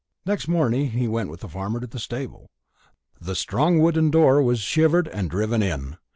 Next 0.25 0.47
morning 0.47 0.89
he 0.93 1.07
went 1.07 1.29
with 1.29 1.41
the 1.41 1.47
farmer 1.47 1.79
to 1.79 1.85
the 1.85 1.99
stable. 1.99 2.49
The 3.19 3.35
strong 3.35 3.77
wooden 3.77 4.09
door 4.09 4.41
was 4.41 4.57
shivered 4.59 5.07
and 5.07 5.29
driven 5.29 5.61
in. 5.61 5.97